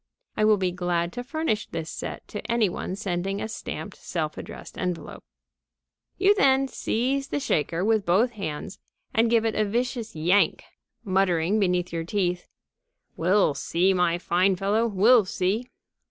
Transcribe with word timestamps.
I 0.35 0.45
will 0.45 0.57
be 0.57 0.71
glad 0.71 1.13
to 1.13 1.23
furnish 1.23 1.67
this 1.67 1.91
set 1.91 2.27
to 2.29 2.41
any 2.51 2.69
one 2.69 2.95
sending 2.95 3.39
a 3.39 3.47
stamped, 3.47 3.97
self 3.97 4.35
addressed 4.35 4.75
envelope.) 4.75 5.23
You 6.17 6.33
then 6.33 6.67
seize 6.67 7.27
the 7.27 7.39
shaker 7.39 7.85
with 7.85 8.03
both 8.03 8.31
hands 8.31 8.79
and 9.13 9.29
give 9.29 9.45
it 9.45 9.53
a 9.53 9.63
vicious 9.63 10.15
yank, 10.15 10.63
muttering 11.05 11.59
between 11.59 11.85
your 11.91 12.03
teeth: 12.03 12.47
"We'll 13.15 13.53
see, 13.53 13.93
my 13.93 14.17
fine 14.17 14.55
fellow! 14.55 14.87
We'll 14.87 15.25
see!" 15.25 15.67